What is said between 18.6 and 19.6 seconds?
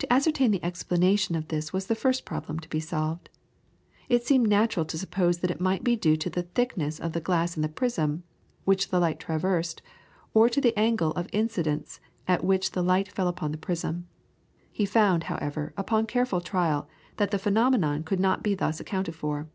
accounted for.